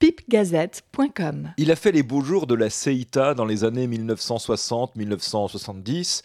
[0.00, 1.52] pipgazette.com.
[1.58, 6.22] Il a fait les beaux jours de la Ceita dans les années 1960-1970.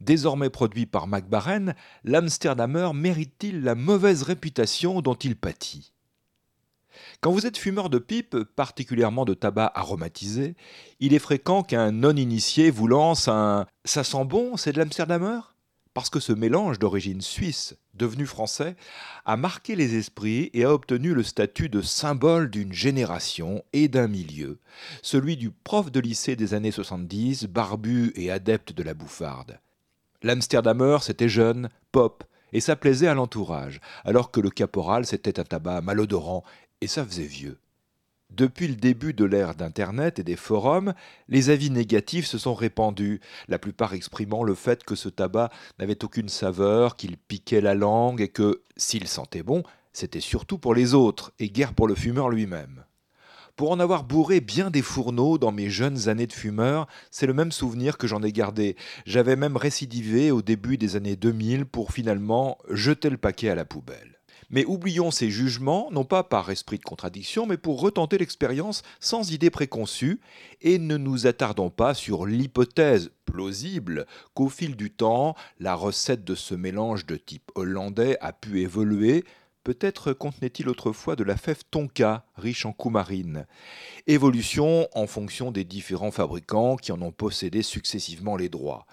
[0.00, 5.92] Désormais produit par McBaren, l'Amsterdamer mérite-t-il la mauvaise réputation dont il pâtit?
[7.20, 10.56] Quand vous êtes fumeur de pipe, particulièrement de tabac aromatisé,
[10.98, 15.26] il est fréquent qu'un non-initié vous lance un⁇ ça sent bon, c'est de l'Amsterdamer?⁇
[15.98, 18.76] parce que ce mélange d'origine suisse, devenu français,
[19.24, 24.06] a marqué les esprits et a obtenu le statut de symbole d'une génération et d'un
[24.06, 24.60] milieu,
[25.02, 29.58] celui du prof de lycée des années 70, barbu et adepte de la bouffarde.
[30.22, 32.22] L'Amsterdamer, c'était jeune, pop,
[32.52, 36.44] et ça plaisait à l'entourage, alors que le caporal, c'était un tabac malodorant,
[36.80, 37.58] et ça faisait vieux.
[38.30, 40.92] Depuis le début de l'ère d'Internet et des forums,
[41.28, 46.04] les avis négatifs se sont répandus, la plupart exprimant le fait que ce tabac n'avait
[46.04, 50.94] aucune saveur, qu'il piquait la langue et que, s'il sentait bon, c'était surtout pour les
[50.94, 52.84] autres et guère pour le fumeur lui-même.
[53.56, 57.34] Pour en avoir bourré bien des fourneaux dans mes jeunes années de fumeur, c'est le
[57.34, 58.76] même souvenir que j'en ai gardé.
[59.04, 63.64] J'avais même récidivé au début des années 2000 pour finalement jeter le paquet à la
[63.64, 64.17] poubelle.
[64.50, 69.32] Mais oublions ces jugements, non pas par esprit de contradiction, mais pour retenter l'expérience sans
[69.32, 70.20] idée préconçue,
[70.62, 76.34] et ne nous attardons pas sur l'hypothèse plausible qu'au fil du temps, la recette de
[76.34, 79.24] ce mélange de type hollandais a pu évoluer,
[79.68, 83.46] Peut-être contenait-il autrefois de la fève tonka, riche en coumarine.
[84.06, 88.86] Évolution en fonction des différents fabricants qui en ont possédé successivement les droits.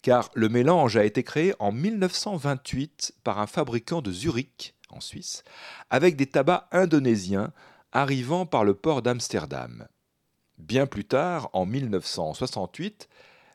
[0.00, 5.44] Car le mélange a été créé en 1928 par un fabricant de Zurich, en Suisse,
[5.90, 7.52] avec des tabacs indonésiens
[7.92, 9.86] arrivant par le port d'Amsterdam.
[10.58, 13.08] Bien plus tard, en 1968,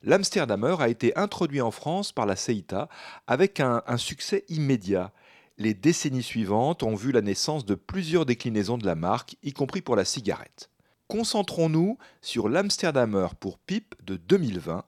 [0.04, 2.90] l'Amsterdamer a été introduit en France par la CEITA
[3.28, 5.12] avec un, succès immédiat.
[5.58, 9.82] Les décennies suivantes ont vu la naissance de plusieurs déclinaisons de la marque, y compris
[9.82, 10.70] pour la cigarette.
[11.08, 14.84] Concentrons-nous sur l'Amsterdamer pour pipe de 2020,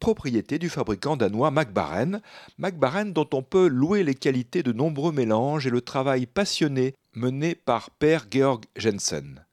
[0.00, 2.20] propriété du fabricant danois McBaren,
[2.58, 7.54] McBaren dont on peut louer les qualités de nombreux mélanges et le travail passionné mené
[7.54, 9.44] par Per Georg Jensen.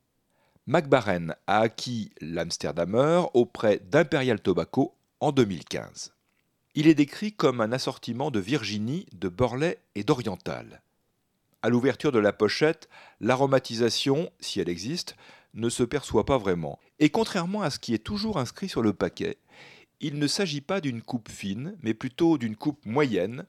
[0.68, 6.14] McBaren a acquis l'Amsterdamer auprès d'Imperial Tobacco en 2015.
[6.76, 10.82] Il est décrit comme un assortiment de Virginie, de Borley et d'Oriental.
[11.62, 15.16] À l'ouverture de la pochette, l'aromatisation, si elle existe,
[15.54, 16.80] ne se perçoit pas vraiment.
[17.00, 19.38] Et contrairement à ce qui est toujours inscrit sur le paquet,
[20.02, 23.46] il ne s'agit pas d'une coupe fine, mais plutôt d'une coupe moyenne.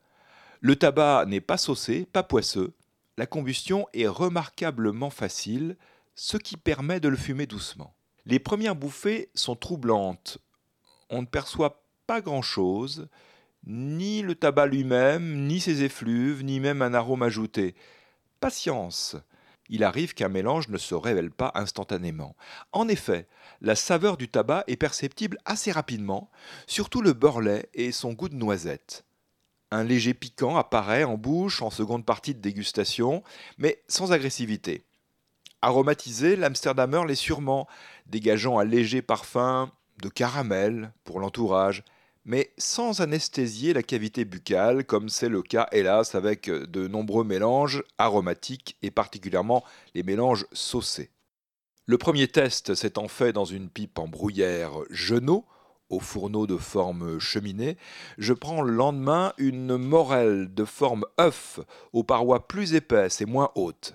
[0.61, 2.75] Le tabac n'est pas saucé, pas poisseux.
[3.17, 5.77] La combustion est remarquablement facile,
[6.15, 7.95] ce qui permet de le fumer doucement.
[8.27, 10.39] Les premières bouffées sont troublantes.
[11.11, 13.09] On ne perçoit pas grand-chose,
[13.67, 17.75] ni le tabac lui-même, ni ses effluves, ni même un arôme ajouté.
[18.41, 19.17] Patience
[19.69, 22.37] il arrive qu'un mélange ne se révèle pas instantanément.
[22.73, 23.27] En effet,
[23.61, 26.31] la saveur du tabac est perceptible assez rapidement,
[26.67, 27.41] surtout le beurre
[27.75, 29.05] et son goût de noisette.
[29.71, 33.23] Un léger piquant apparaît en bouche en seconde partie de dégustation,
[33.57, 34.85] mais sans agressivité.
[35.63, 37.69] Aromatisé, l'Amsterdamer l'est sûrement,
[38.07, 39.71] dégageant un léger parfum
[40.03, 41.85] de caramel pour l'entourage,
[42.25, 47.83] mais sans anesthésier la cavité buccale, comme c'est le cas hélas avec de nombreux mélanges
[47.99, 51.11] aromatiques et particulièrement les mélanges saucés.
[51.87, 55.45] Le premier test s'étant fait dans une pipe en bruyère Genot,
[55.89, 57.77] au fourneau de forme cheminée,
[58.19, 61.61] je prends le lendemain une morelle de forme œuf
[61.93, 63.95] aux parois plus épaisses et moins hautes.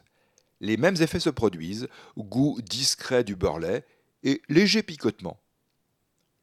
[0.60, 3.82] Les mêmes effets se produisent, goût discret du beurre
[4.24, 5.40] et léger picotement.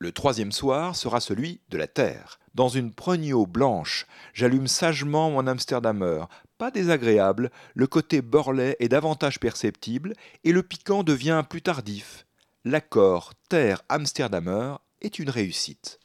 [0.05, 2.39] Le troisième soir sera celui de la terre.
[2.55, 6.27] Dans une prenio blanche, j'allume sagement mon Amsterdamer.
[6.59, 10.13] Pas désagréable, le côté beurre est davantage perceptible
[10.45, 12.27] et le piquant devient plus tardif.
[12.67, 16.01] L'accord terre-Amsterdamer est une réussite.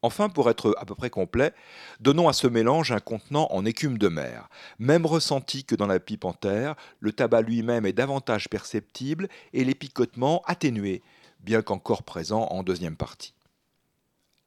[0.00, 1.52] Enfin, pour être à peu près complet,
[2.00, 4.48] donnons à ce mélange un contenant en écume de mer.
[4.78, 9.64] Même ressenti que dans la pipe en terre, le tabac lui-même est davantage perceptible et
[9.64, 11.02] les picotements atténués
[11.46, 13.32] bien qu'encore présent en deuxième partie.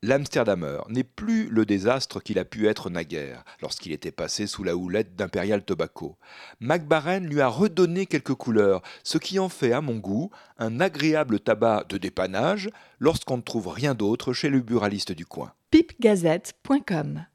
[0.03, 4.75] L'Amsterdamer n'est plus le désastre qu'il a pu être naguère, lorsqu'il était passé sous la
[4.75, 6.17] houlette d'Imperial Tobacco.
[6.59, 11.39] McBaren lui a redonné quelques couleurs, ce qui en fait, à mon goût, un agréable
[11.39, 12.69] tabac de dépannage
[12.99, 15.53] lorsqu'on ne trouve rien d'autre chez le buraliste du coin.
[15.71, 17.25] pipegazette.com